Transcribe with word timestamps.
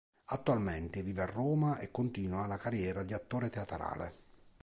Attualmente 0.33 1.03
vive 1.03 1.21
a 1.21 1.25
Roma 1.27 1.77
e 1.77 1.91
continua 1.91 2.47
la 2.47 2.57
carriera 2.57 3.03
di 3.03 3.13
attore 3.13 3.51
teatrale. 3.51 4.13